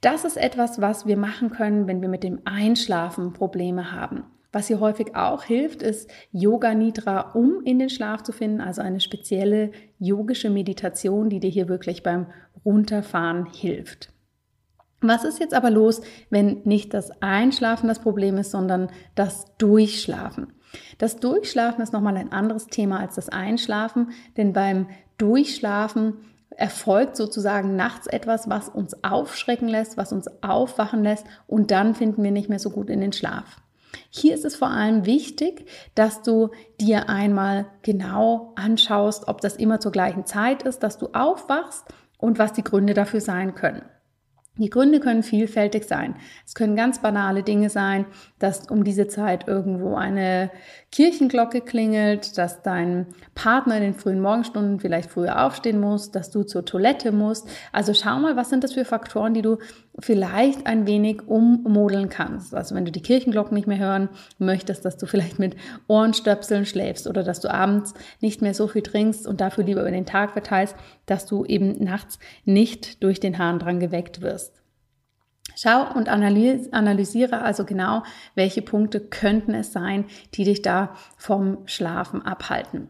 Das 0.00 0.24
ist 0.24 0.36
etwas, 0.36 0.80
was 0.80 1.06
wir 1.06 1.16
machen 1.16 1.50
können, 1.50 1.86
wenn 1.86 2.02
wir 2.02 2.08
mit 2.08 2.24
dem 2.24 2.40
Einschlafen 2.44 3.32
Probleme 3.32 3.92
haben. 3.92 4.24
Was 4.54 4.68
hier 4.68 4.78
häufig 4.78 5.16
auch 5.16 5.42
hilft, 5.42 5.82
ist 5.82 6.08
Yoga 6.30 6.74
Nidra, 6.74 7.32
um 7.32 7.60
in 7.64 7.80
den 7.80 7.90
Schlaf 7.90 8.22
zu 8.22 8.30
finden, 8.30 8.60
also 8.60 8.82
eine 8.82 9.00
spezielle 9.00 9.72
yogische 9.98 10.48
Meditation, 10.48 11.28
die 11.28 11.40
dir 11.40 11.50
hier 11.50 11.68
wirklich 11.68 12.04
beim 12.04 12.26
Runterfahren 12.64 13.46
hilft. 13.46 14.12
Was 15.00 15.24
ist 15.24 15.40
jetzt 15.40 15.54
aber 15.54 15.70
los, 15.70 16.02
wenn 16.30 16.62
nicht 16.62 16.94
das 16.94 17.10
Einschlafen 17.20 17.88
das 17.88 17.98
Problem 17.98 18.38
ist, 18.38 18.52
sondern 18.52 18.90
das 19.16 19.56
Durchschlafen? 19.58 20.52
Das 20.98 21.16
Durchschlafen 21.16 21.82
ist 21.82 21.92
nochmal 21.92 22.16
ein 22.16 22.30
anderes 22.30 22.68
Thema 22.68 23.00
als 23.00 23.16
das 23.16 23.30
Einschlafen, 23.30 24.12
denn 24.36 24.52
beim 24.52 24.86
Durchschlafen 25.18 26.18
erfolgt 26.50 27.16
sozusagen 27.16 27.74
nachts 27.74 28.06
etwas, 28.06 28.48
was 28.48 28.68
uns 28.68 29.02
aufschrecken 29.02 29.66
lässt, 29.66 29.96
was 29.96 30.12
uns 30.12 30.28
aufwachen 30.44 31.02
lässt 31.02 31.26
und 31.48 31.72
dann 31.72 31.96
finden 31.96 32.22
wir 32.22 32.30
nicht 32.30 32.48
mehr 32.48 32.60
so 32.60 32.70
gut 32.70 32.88
in 32.88 33.00
den 33.00 33.12
Schlaf. 33.12 33.63
Hier 34.10 34.34
ist 34.34 34.44
es 34.44 34.56
vor 34.56 34.70
allem 34.70 35.06
wichtig, 35.06 35.66
dass 35.94 36.22
du 36.22 36.50
dir 36.80 37.08
einmal 37.08 37.66
genau 37.82 38.52
anschaust, 38.56 39.28
ob 39.28 39.40
das 39.40 39.56
immer 39.56 39.80
zur 39.80 39.92
gleichen 39.92 40.26
Zeit 40.26 40.62
ist, 40.62 40.82
dass 40.82 40.98
du 40.98 41.08
aufwachst 41.12 41.84
und 42.18 42.38
was 42.38 42.52
die 42.52 42.64
Gründe 42.64 42.94
dafür 42.94 43.20
sein 43.20 43.54
können. 43.54 43.82
Die 44.56 44.70
Gründe 44.70 45.00
können 45.00 45.24
vielfältig 45.24 45.82
sein. 45.84 46.14
Es 46.46 46.54
können 46.54 46.76
ganz 46.76 47.00
banale 47.00 47.42
Dinge 47.42 47.70
sein, 47.70 48.06
dass 48.38 48.70
um 48.70 48.84
diese 48.84 49.08
Zeit 49.08 49.48
irgendwo 49.48 49.96
eine 49.96 50.48
Kirchenglocke 50.92 51.60
klingelt, 51.60 52.38
dass 52.38 52.62
dein 52.62 53.08
Partner 53.34 53.78
in 53.78 53.82
den 53.82 53.94
frühen 53.94 54.20
Morgenstunden 54.20 54.78
vielleicht 54.78 55.10
früher 55.10 55.44
aufstehen 55.44 55.80
muss, 55.80 56.12
dass 56.12 56.30
du 56.30 56.44
zur 56.44 56.64
Toilette 56.64 57.10
musst. 57.10 57.48
Also 57.72 57.94
schau 57.94 58.20
mal, 58.20 58.36
was 58.36 58.48
sind 58.48 58.62
das 58.62 58.74
für 58.74 58.84
Faktoren, 58.84 59.34
die 59.34 59.42
du 59.42 59.58
vielleicht 59.98 60.66
ein 60.66 60.86
wenig 60.86 61.22
ummodeln 61.26 62.08
kannst. 62.08 62.54
Also 62.54 62.74
wenn 62.74 62.84
du 62.84 62.92
die 62.92 63.02
Kirchenglocken 63.02 63.54
nicht 63.54 63.68
mehr 63.68 63.78
hören 63.78 64.08
möchtest, 64.38 64.84
dass 64.84 64.96
du 64.96 65.06
vielleicht 65.06 65.38
mit 65.38 65.56
Ohrenstöpseln 65.86 66.66
schläfst 66.66 67.06
oder 67.06 67.22
dass 67.22 67.40
du 67.40 67.52
abends 67.52 67.94
nicht 68.20 68.42
mehr 68.42 68.54
so 68.54 68.66
viel 68.66 68.82
trinkst 68.82 69.26
und 69.26 69.40
dafür 69.40 69.64
lieber 69.64 69.82
über 69.82 69.90
den 69.90 70.06
Tag 70.06 70.32
verteilst, 70.32 70.74
dass 71.06 71.26
du 71.26 71.44
eben 71.44 71.82
nachts 71.82 72.18
nicht 72.44 73.02
durch 73.02 73.20
den 73.20 73.38
Hahn 73.38 73.58
dran 73.58 73.80
geweckt 73.80 74.20
wirst. 74.20 74.60
Schau 75.56 75.94
und 75.94 76.08
analysiere 76.08 77.42
also 77.42 77.64
genau, 77.64 78.02
welche 78.34 78.62
Punkte 78.62 78.98
könnten 78.98 79.54
es 79.54 79.72
sein, 79.72 80.06
die 80.34 80.44
dich 80.44 80.62
da 80.62 80.96
vom 81.16 81.58
Schlafen 81.66 82.22
abhalten. 82.22 82.88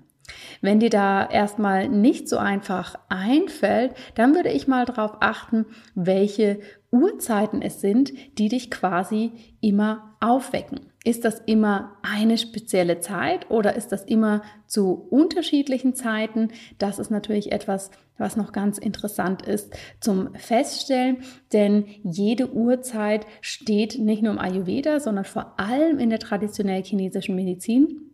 Wenn 0.62 0.80
dir 0.80 0.88
da 0.88 1.26
erstmal 1.26 1.88
nicht 1.88 2.28
so 2.28 2.38
einfach 2.38 2.96
einfällt, 3.10 3.94
dann 4.14 4.34
würde 4.34 4.50
ich 4.50 4.66
mal 4.66 4.86
darauf 4.86 5.18
achten, 5.20 5.66
welche 5.94 6.60
Uhrzeiten 6.94 7.60
es 7.60 7.80
sind, 7.80 8.12
die 8.38 8.48
dich 8.48 8.70
quasi 8.70 9.32
immer 9.60 10.16
aufwecken. 10.20 10.92
Ist 11.04 11.24
das 11.24 11.40
immer 11.40 11.96
eine 12.02 12.38
spezielle 12.38 13.00
Zeit 13.00 13.50
oder 13.50 13.74
ist 13.74 13.92
das 13.92 14.04
immer 14.04 14.42
zu 14.66 15.06
unterschiedlichen 15.10 15.94
Zeiten? 15.94 16.48
Das 16.78 16.98
ist 16.98 17.10
natürlich 17.10 17.52
etwas, 17.52 17.90
was 18.16 18.36
noch 18.36 18.52
ganz 18.52 18.78
interessant 18.78 19.42
ist 19.42 19.74
zum 20.00 20.32
Feststellen, 20.34 21.18
denn 21.52 21.84
jede 22.04 22.54
Uhrzeit 22.54 23.26
steht 23.40 23.98
nicht 23.98 24.22
nur 24.22 24.32
im 24.32 24.38
Ayurveda, 24.38 25.00
sondern 25.00 25.24
vor 25.24 25.58
allem 25.58 25.98
in 25.98 26.10
der 26.10 26.20
traditionell 26.20 26.84
chinesischen 26.84 27.34
Medizin 27.34 28.13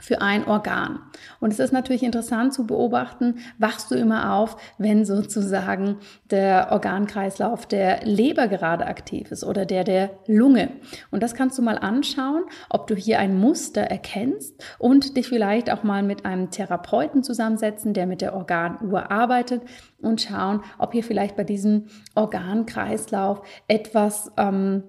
für 0.00 0.20
ein 0.20 0.46
Organ. 0.46 0.98
Und 1.40 1.52
es 1.52 1.60
ist 1.60 1.72
natürlich 1.72 2.02
interessant 2.02 2.52
zu 2.52 2.66
beobachten, 2.66 3.36
wachst 3.58 3.90
du 3.90 3.94
immer 3.94 4.34
auf, 4.34 4.56
wenn 4.76 5.04
sozusagen 5.04 5.98
der 6.30 6.68
Organkreislauf 6.72 7.66
der 7.66 8.04
Leber 8.04 8.48
gerade 8.48 8.86
aktiv 8.86 9.30
ist 9.30 9.44
oder 9.44 9.64
der 9.64 9.84
der 9.84 10.10
Lunge. 10.26 10.70
Und 11.10 11.22
das 11.22 11.34
kannst 11.34 11.58
du 11.58 11.62
mal 11.62 11.78
anschauen, 11.78 12.42
ob 12.68 12.88
du 12.88 12.96
hier 12.96 13.20
ein 13.20 13.38
Muster 13.38 13.82
erkennst 13.82 14.62
und 14.78 15.16
dich 15.16 15.28
vielleicht 15.28 15.70
auch 15.70 15.84
mal 15.84 16.02
mit 16.02 16.24
einem 16.24 16.50
Therapeuten 16.50 17.22
zusammensetzen, 17.22 17.94
der 17.94 18.06
mit 18.06 18.20
der 18.20 18.34
Organuhr 18.34 19.10
arbeitet 19.12 19.62
und 20.02 20.20
schauen, 20.20 20.62
ob 20.78 20.92
hier 20.92 21.04
vielleicht 21.04 21.36
bei 21.36 21.44
diesem 21.44 21.86
Organkreislauf 22.14 23.42
etwas 23.68 24.32
ähm, 24.36 24.82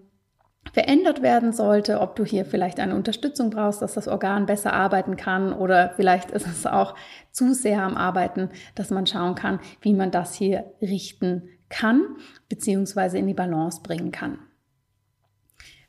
verändert 0.73 1.21
werden 1.21 1.53
sollte, 1.53 2.01
ob 2.01 2.15
du 2.15 2.25
hier 2.25 2.45
vielleicht 2.45 2.79
eine 2.79 2.95
Unterstützung 2.95 3.49
brauchst, 3.49 3.81
dass 3.81 3.93
das 3.93 4.07
Organ 4.07 4.45
besser 4.45 4.73
arbeiten 4.73 5.15
kann 5.15 5.53
oder 5.53 5.93
vielleicht 5.95 6.31
ist 6.31 6.47
es 6.47 6.65
auch 6.65 6.95
zu 7.31 7.53
sehr 7.53 7.81
am 7.81 7.95
Arbeiten, 7.95 8.49
dass 8.75 8.89
man 8.89 9.07
schauen 9.07 9.35
kann, 9.35 9.59
wie 9.81 9.93
man 9.93 10.11
das 10.11 10.33
hier 10.33 10.73
richten 10.81 11.49
kann 11.69 12.01
bzw. 12.49 13.19
in 13.19 13.27
die 13.27 13.33
Balance 13.33 13.81
bringen 13.81 14.11
kann. 14.11 14.39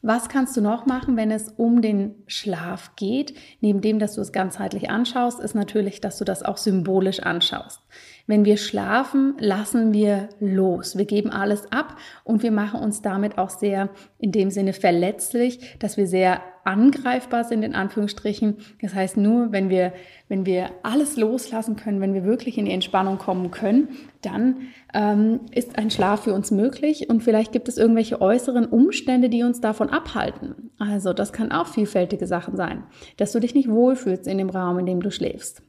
Was 0.08 0.28
kannst 0.28 0.56
du 0.56 0.60
noch 0.60 0.86
machen, 0.86 1.16
wenn 1.16 1.32
es 1.32 1.48
um 1.56 1.82
den 1.82 2.14
Schlaf 2.28 2.94
geht? 2.94 3.34
Neben 3.60 3.80
dem, 3.80 3.98
dass 3.98 4.14
du 4.14 4.20
es 4.20 4.30
ganzheitlich 4.30 4.88
anschaust, 4.88 5.40
ist 5.40 5.56
natürlich, 5.56 6.00
dass 6.00 6.16
du 6.16 6.24
das 6.24 6.44
auch 6.44 6.58
symbolisch 6.58 7.18
anschaust. 7.18 7.80
Wenn 8.28 8.44
wir 8.44 8.56
schlafen, 8.56 9.34
lassen 9.40 9.92
wir 9.92 10.28
los. 10.38 10.96
Wir 10.96 11.06
geben 11.06 11.30
alles 11.30 11.72
ab 11.72 11.96
und 12.22 12.44
wir 12.44 12.52
machen 12.52 12.78
uns 12.78 13.02
damit 13.02 13.36
auch 13.36 13.50
sehr 13.50 13.88
in 14.20 14.30
dem 14.30 14.50
Sinne 14.50 14.74
verletzlich, 14.74 15.76
dass 15.80 15.96
wir 15.96 16.06
sehr 16.06 16.40
angreifbar 16.66 17.44
sind, 17.44 17.62
in 17.62 17.74
Anführungsstrichen. 17.74 18.56
Das 18.82 18.94
heißt, 18.94 19.16
nur 19.16 19.52
wenn 19.52 19.70
wir, 19.70 19.92
wenn 20.28 20.46
wir 20.46 20.70
alles 20.82 21.16
loslassen 21.16 21.76
können, 21.76 22.00
wenn 22.00 22.14
wir 22.14 22.24
wirklich 22.24 22.58
in 22.58 22.64
die 22.64 22.72
Entspannung 22.72 23.18
kommen 23.18 23.50
können, 23.50 23.88
dann 24.22 24.56
ähm, 24.92 25.40
ist 25.52 25.78
ein 25.78 25.90
Schlaf 25.90 26.24
für 26.24 26.34
uns 26.34 26.50
möglich 26.50 27.08
und 27.08 27.22
vielleicht 27.22 27.52
gibt 27.52 27.68
es 27.68 27.78
irgendwelche 27.78 28.20
äußeren 28.20 28.66
Umstände, 28.66 29.28
die 29.28 29.42
uns 29.42 29.60
davon 29.60 29.90
abhalten. 29.90 30.70
Also 30.78 31.12
das 31.12 31.32
kann 31.32 31.52
auch 31.52 31.68
vielfältige 31.68 32.26
Sachen 32.26 32.56
sein, 32.56 32.84
dass 33.16 33.32
du 33.32 33.40
dich 33.40 33.54
nicht 33.54 33.70
wohlfühlst 33.70 34.26
in 34.26 34.38
dem 34.38 34.50
Raum, 34.50 34.78
in 34.78 34.86
dem 34.86 35.00
du 35.00 35.10
schläfst 35.10 35.62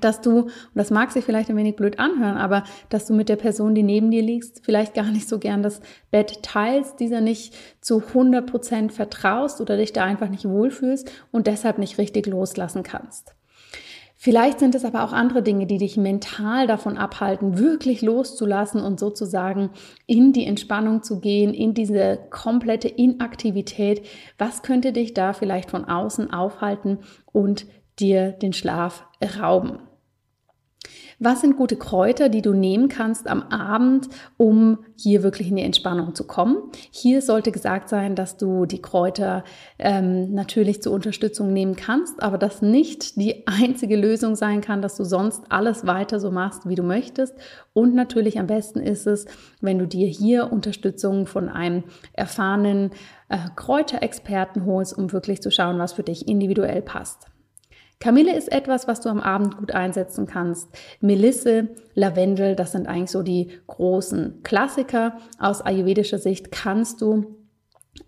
dass 0.00 0.20
du, 0.20 0.42
und 0.42 0.52
das 0.74 0.90
mag 0.90 1.10
sich 1.10 1.24
vielleicht 1.24 1.50
ein 1.50 1.56
wenig 1.56 1.76
blöd 1.76 1.98
anhören, 1.98 2.36
aber 2.36 2.64
dass 2.88 3.06
du 3.06 3.14
mit 3.14 3.28
der 3.28 3.36
Person, 3.36 3.74
die 3.74 3.82
neben 3.82 4.10
dir 4.10 4.22
liegt, 4.22 4.64
vielleicht 4.64 4.94
gar 4.94 5.10
nicht 5.10 5.28
so 5.28 5.38
gern 5.38 5.62
das 5.62 5.80
Bett 6.10 6.42
teilst, 6.42 7.00
dieser 7.00 7.20
nicht 7.20 7.54
zu 7.80 8.02
100 8.02 8.48
Prozent 8.48 8.92
vertraust 8.92 9.60
oder 9.60 9.76
dich 9.76 9.92
da 9.92 10.04
einfach 10.04 10.28
nicht 10.28 10.48
wohlfühlst 10.48 11.10
und 11.32 11.46
deshalb 11.46 11.78
nicht 11.78 11.98
richtig 11.98 12.26
loslassen 12.26 12.82
kannst. 12.82 13.34
Vielleicht 14.18 14.60
sind 14.60 14.74
es 14.74 14.86
aber 14.86 15.04
auch 15.04 15.12
andere 15.12 15.42
Dinge, 15.42 15.66
die 15.66 15.76
dich 15.76 15.98
mental 15.98 16.66
davon 16.66 16.96
abhalten, 16.96 17.58
wirklich 17.58 18.00
loszulassen 18.00 18.80
und 18.80 18.98
sozusagen 18.98 19.70
in 20.06 20.32
die 20.32 20.46
Entspannung 20.46 21.02
zu 21.02 21.20
gehen, 21.20 21.52
in 21.52 21.74
diese 21.74 22.18
komplette 22.30 22.88
Inaktivität. 22.88 24.06
Was 24.38 24.62
könnte 24.62 24.92
dich 24.92 25.12
da 25.12 25.34
vielleicht 25.34 25.70
von 25.70 25.84
außen 25.84 26.32
aufhalten 26.32 27.00
und 27.30 27.66
dir 27.98 28.32
den 28.32 28.52
Schlaf 28.52 29.06
rauben. 29.38 29.78
Was 31.18 31.40
sind 31.40 31.56
gute 31.56 31.76
Kräuter, 31.76 32.28
die 32.28 32.42
du 32.42 32.52
nehmen 32.52 32.88
kannst 32.88 33.26
am 33.26 33.44
Abend, 33.44 34.08
um 34.36 34.80
hier 34.96 35.22
wirklich 35.22 35.48
in 35.48 35.56
die 35.56 35.62
Entspannung 35.62 36.14
zu 36.14 36.26
kommen? 36.26 36.58
Hier 36.90 37.22
sollte 37.22 37.52
gesagt 37.52 37.88
sein, 37.88 38.14
dass 38.14 38.36
du 38.36 38.66
die 38.66 38.82
Kräuter 38.82 39.42
ähm, 39.78 40.34
natürlich 40.34 40.82
zur 40.82 40.92
Unterstützung 40.92 41.54
nehmen 41.54 41.74
kannst, 41.74 42.22
aber 42.22 42.36
das 42.36 42.60
nicht 42.60 43.16
die 43.16 43.46
einzige 43.46 43.96
Lösung 43.96 44.36
sein 44.36 44.60
kann, 44.60 44.82
dass 44.82 44.96
du 44.96 45.04
sonst 45.04 45.44
alles 45.48 45.86
weiter 45.86 46.20
so 46.20 46.30
machst, 46.30 46.68
wie 46.68 46.74
du 46.74 46.82
möchtest. 46.82 47.34
Und 47.72 47.94
natürlich 47.94 48.38
am 48.38 48.46
besten 48.46 48.80
ist 48.80 49.06
es, 49.06 49.24
wenn 49.62 49.78
du 49.78 49.86
dir 49.86 50.08
hier 50.08 50.52
Unterstützung 50.52 51.26
von 51.26 51.48
einem 51.48 51.84
erfahrenen 52.12 52.90
äh, 53.30 53.38
Kräuterexperten 53.56 54.66
holst, 54.66 54.96
um 54.96 55.12
wirklich 55.12 55.40
zu 55.40 55.50
schauen, 55.50 55.78
was 55.78 55.94
für 55.94 56.02
dich 56.02 56.28
individuell 56.28 56.82
passt. 56.82 57.28
Kamille 57.98 58.36
ist 58.36 58.52
etwas, 58.52 58.86
was 58.86 59.00
du 59.00 59.08
am 59.08 59.20
Abend 59.20 59.56
gut 59.56 59.72
einsetzen 59.72 60.26
kannst. 60.26 60.68
Melisse, 61.00 61.68
Lavendel, 61.94 62.54
das 62.54 62.72
sind 62.72 62.86
eigentlich 62.86 63.10
so 63.10 63.22
die 63.22 63.50
großen 63.66 64.42
Klassiker. 64.42 65.16
Aus 65.38 65.62
ayurvedischer 65.62 66.18
Sicht 66.18 66.52
kannst 66.52 67.00
du 67.00 67.36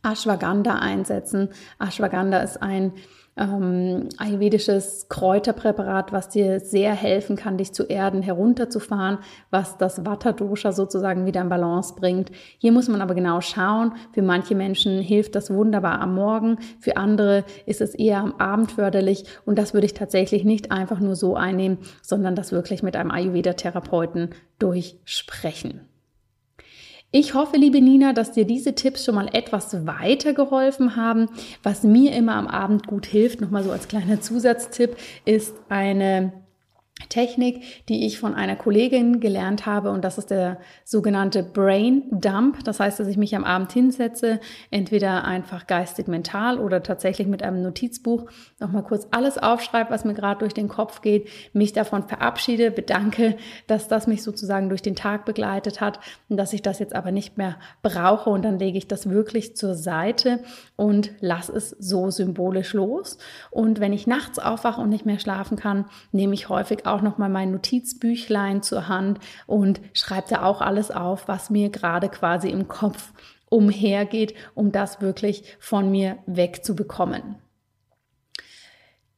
Ashwagandha 0.02 0.74
einsetzen. 0.74 1.48
Ashwagandha 1.78 2.40
ist 2.40 2.62
ein 2.62 2.92
ähm, 3.38 4.08
ayurvedisches 4.18 5.08
Kräuterpräparat, 5.08 6.12
was 6.12 6.28
dir 6.28 6.60
sehr 6.60 6.92
helfen 6.92 7.36
kann, 7.36 7.56
dich 7.56 7.72
zu 7.72 7.84
erden, 7.84 8.22
herunterzufahren, 8.22 9.18
was 9.50 9.78
das 9.78 10.04
Vata-Dosha 10.04 10.72
sozusagen 10.72 11.26
wieder 11.26 11.40
in 11.40 11.48
Balance 11.48 11.94
bringt. 11.94 12.30
Hier 12.58 12.72
muss 12.72 12.88
man 12.88 13.00
aber 13.00 13.14
genau 13.14 13.40
schauen. 13.40 13.92
Für 14.12 14.22
manche 14.22 14.54
Menschen 14.54 15.00
hilft 15.00 15.34
das 15.34 15.50
wunderbar 15.50 16.00
am 16.00 16.14
Morgen, 16.14 16.58
für 16.80 16.96
andere 16.96 17.44
ist 17.66 17.80
es 17.80 17.94
eher 17.94 18.18
am 18.18 18.34
Abend 18.34 18.72
förderlich 18.72 19.24
und 19.44 19.58
das 19.58 19.74
würde 19.74 19.86
ich 19.86 19.94
tatsächlich 19.94 20.44
nicht 20.44 20.72
einfach 20.72 21.00
nur 21.00 21.16
so 21.16 21.36
einnehmen, 21.36 21.78
sondern 22.02 22.34
das 22.34 22.52
wirklich 22.52 22.82
mit 22.82 22.96
einem 22.96 23.10
Ayurveda-Therapeuten 23.10 24.30
durchsprechen. 24.58 25.80
Ich 27.10 27.32
hoffe, 27.32 27.56
liebe 27.56 27.80
Nina, 27.80 28.12
dass 28.12 28.32
dir 28.32 28.44
diese 28.44 28.74
Tipps 28.74 29.06
schon 29.06 29.14
mal 29.14 29.30
etwas 29.32 29.86
weitergeholfen 29.86 30.94
haben. 30.94 31.30
Was 31.62 31.82
mir 31.82 32.12
immer 32.12 32.34
am 32.34 32.46
Abend 32.46 32.86
gut 32.86 33.06
hilft, 33.06 33.40
nochmal 33.40 33.64
so 33.64 33.72
als 33.72 33.88
kleiner 33.88 34.20
Zusatztipp, 34.20 34.94
ist 35.24 35.54
eine 35.70 36.32
Technik, 37.08 37.86
die 37.88 38.06
ich 38.06 38.18
von 38.18 38.34
einer 38.34 38.56
Kollegin 38.56 39.20
gelernt 39.20 39.66
habe 39.66 39.90
und 39.90 40.04
das 40.04 40.18
ist 40.18 40.30
der 40.30 40.58
sogenannte 40.84 41.42
Brain 41.42 42.02
Dump. 42.10 42.64
Das 42.64 42.80
heißt, 42.80 42.98
dass 42.98 43.06
ich 43.06 43.16
mich 43.16 43.36
am 43.36 43.44
Abend 43.44 43.72
hinsetze, 43.72 44.40
entweder 44.70 45.24
einfach 45.24 45.66
geistig 45.66 46.08
mental 46.08 46.58
oder 46.58 46.82
tatsächlich 46.82 47.28
mit 47.28 47.42
einem 47.42 47.62
Notizbuch 47.62 48.26
nochmal 48.58 48.82
kurz 48.82 49.06
alles 49.10 49.38
aufschreibe, 49.38 49.90
was 49.90 50.04
mir 50.04 50.14
gerade 50.14 50.40
durch 50.40 50.54
den 50.54 50.68
Kopf 50.68 51.00
geht, 51.00 51.28
mich 51.52 51.72
davon 51.72 52.08
verabschiede, 52.08 52.70
bedanke, 52.70 53.36
dass 53.68 53.88
das 53.88 54.06
mich 54.06 54.22
sozusagen 54.22 54.68
durch 54.68 54.82
den 54.82 54.96
Tag 54.96 55.24
begleitet 55.24 55.80
hat 55.80 56.00
und 56.28 56.36
dass 56.36 56.52
ich 56.52 56.62
das 56.62 56.78
jetzt 56.78 56.94
aber 56.94 57.12
nicht 57.12 57.38
mehr 57.38 57.56
brauche 57.82 58.28
und 58.30 58.42
dann 58.44 58.58
lege 58.58 58.76
ich 58.76 58.88
das 58.88 59.08
wirklich 59.08 59.56
zur 59.56 59.74
Seite 59.74 60.40
und 60.76 61.12
lasse 61.20 61.52
es 61.52 61.70
so 61.70 62.10
symbolisch 62.10 62.72
los. 62.72 63.18
Und 63.50 63.78
wenn 63.80 63.92
ich 63.92 64.06
nachts 64.06 64.38
aufwache 64.38 64.80
und 64.80 64.88
nicht 64.88 65.06
mehr 65.06 65.20
schlafen 65.20 65.56
kann, 65.56 65.86
nehme 66.12 66.34
ich 66.34 66.48
häufig 66.48 66.86
auch 66.92 67.02
noch 67.02 67.18
mal 67.18 67.28
mein 67.28 67.50
Notizbüchlein 67.52 68.62
zur 68.62 68.88
Hand 68.88 69.18
und 69.46 69.80
schreibe 69.92 70.28
da 70.30 70.42
auch 70.42 70.60
alles 70.60 70.90
auf, 70.90 71.28
was 71.28 71.50
mir 71.50 71.70
gerade 71.70 72.08
quasi 72.08 72.48
im 72.50 72.68
Kopf 72.68 73.12
umhergeht, 73.48 74.34
um 74.54 74.72
das 74.72 75.00
wirklich 75.00 75.56
von 75.58 75.90
mir 75.90 76.18
wegzubekommen. 76.26 77.36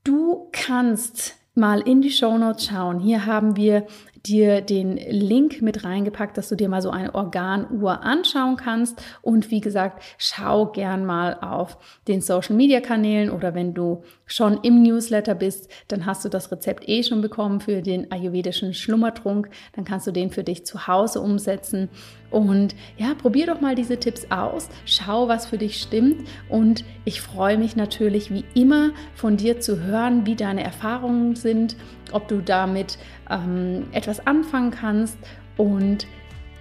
Du 0.05 0.49
kannst 0.53 1.37
mal 1.55 1.81
in 1.81 2.01
die 2.01 2.11
Show 2.11 2.39
Notes 2.39 2.67
schauen. 2.67 3.01
Hier 3.01 3.27
haben 3.27 3.57
wir 3.57 3.87
dir 4.27 4.61
den 4.61 4.97
Link 4.97 5.63
mit 5.63 5.85
reingepackt, 5.85 6.37
dass 6.37 6.49
du 6.49 6.57
dir 6.57 6.69
mal 6.69 6.83
so 6.83 6.91
eine 6.91 7.15
Organuhr 7.15 8.03
anschauen 8.03 8.57
kannst. 8.57 9.03
Und 9.23 9.51
wie 9.51 9.61
gesagt, 9.61 10.03
schau 10.19 10.67
gern 10.67 11.07
mal 11.07 11.39
auf 11.41 11.79
den 12.07 12.21
Social 12.21 12.57
Media 12.57 12.81
Kanälen 12.81 13.31
oder 13.31 13.55
wenn 13.55 13.75
du 13.75 14.03
schon 14.27 14.59
im 14.63 14.83
Newsletter 14.83 15.35
bist, 15.35 15.71
dann 15.89 16.07
hast 16.07 16.25
du 16.25 16.29
das 16.29 16.53
Rezept 16.53 16.89
eh 16.89 17.03
schon 17.03 17.21
bekommen 17.21 17.61
für 17.61 17.83
den 17.83 18.13
ayurvedischen 18.13 18.75
Schlummertrunk. 18.75 19.51
Dann 19.75 19.85
kannst 19.85 20.07
du 20.07 20.13
den 20.13 20.31
für 20.31 20.45
dich 20.45 20.65
zu 20.67 20.87
Hause 20.87 21.21
umsetzen. 21.21 21.89
Und 22.31 22.77
ja, 22.97 23.15
probier 23.15 23.47
doch 23.47 23.61
mal 23.61 23.75
diese 23.75 23.99
Tipps 23.99 24.27
aus. 24.31 24.69
Schau, 24.85 25.29
was 25.29 25.47
für 25.47 25.59
dich 25.59 25.81
stimmt. 25.81 26.29
Und 26.49 26.85
ich 27.05 27.21
freue 27.21 27.59
mich 27.59 27.75
natürlich 27.75 28.31
wie 28.31 28.45
immer 28.55 28.91
von 29.15 29.37
dir 29.37 29.61
zu 29.61 29.81
hören, 29.81 30.27
wie 30.27 30.37
deine 30.37 30.63
Erfahrungen 30.63 31.35
sind, 31.35 31.77
ob 32.15 32.29
du 32.29 32.41
damit 32.41 32.99
ähm, 33.29 33.87
etwas 33.93 34.27
anfangen 34.27 34.71
kannst. 34.71 35.19
Und 35.57 36.07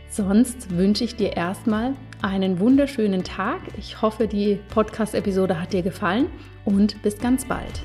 sonst 0.09 0.75
wünsche 0.75 1.03
ich 1.03 1.15
dir 1.15 1.35
erstmal 1.35 1.93
einen 2.21 2.59
wunderschönen 2.59 3.23
Tag. 3.23 3.61
Ich 3.77 4.01
hoffe, 4.01 4.27
die 4.27 4.59
Podcast-Episode 4.73 5.59
hat 5.61 5.73
dir 5.73 5.83
gefallen 5.83 6.27
und 6.65 7.01
bis 7.01 7.17
ganz 7.17 7.45
bald. 7.45 7.81